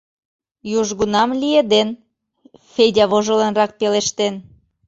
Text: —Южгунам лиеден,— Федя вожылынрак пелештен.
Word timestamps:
—Южгунам 0.79 1.29
лиеден,— 1.41 1.89
Федя 2.73 3.05
вожылынрак 3.11 3.71
пелештен. 3.79 4.33